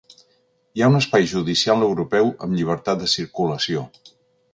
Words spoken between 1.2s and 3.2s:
judicial europeu amb llibertat de